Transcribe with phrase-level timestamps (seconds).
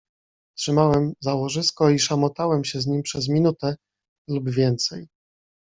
[0.57, 3.75] "Trzymałem za łożysko i szamotałem się z nim przez minutę
[4.29, 5.07] lub więcej."